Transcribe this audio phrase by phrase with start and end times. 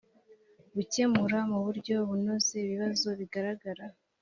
[0.75, 3.85] gukemura mu buryo bunoze ibibazo bigaragara